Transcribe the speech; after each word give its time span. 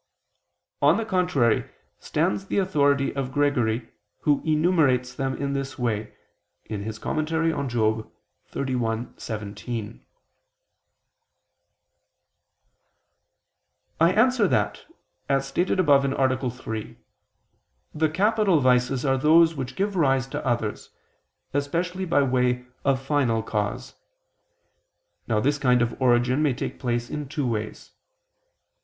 On 0.81 0.97
the 0.97 1.05
contrary, 1.05 1.63
stands 1.99 2.47
the 2.47 2.57
authority 2.57 3.15
of 3.15 3.31
Gregory 3.31 3.87
who 4.21 4.41
enumerates 4.43 5.13
them 5.13 5.37
in 5.39 5.53
this 5.53 5.77
way 5.77 6.11
(Moral. 6.67 6.85
xxxi, 6.85 9.19
17). 9.21 10.05
I 13.99 14.11
answer 14.11 14.47
that, 14.47 14.85
As 15.29 15.47
stated 15.47 15.79
above 15.79 16.03
(A. 16.03 16.49
3), 16.49 16.97
the 17.93 18.09
capital 18.09 18.59
vices 18.59 19.05
are 19.05 19.17
those 19.19 19.53
which 19.53 19.75
give 19.75 19.95
rise 19.95 20.25
to 20.29 20.43
others, 20.43 20.89
especially 21.53 22.05
by 22.05 22.23
way 22.23 22.65
of 22.83 22.99
final 22.99 23.43
cause. 23.43 23.93
Now 25.27 25.39
this 25.39 25.59
kind 25.59 25.83
of 25.83 26.01
origin 26.01 26.41
may 26.41 26.55
take 26.55 26.79
place 26.79 27.07
in 27.11 27.29
two 27.29 27.45
ways. 27.45 27.91